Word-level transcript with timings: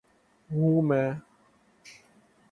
ہوں 0.49 0.81
میں 0.81 1.09